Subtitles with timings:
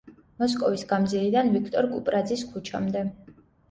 [0.43, 3.09] მოსკოვის გამზირიდან ვიქტორ კუპრაძის ქუჩამდე.